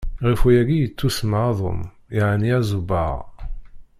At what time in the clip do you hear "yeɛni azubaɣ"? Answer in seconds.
2.15-3.15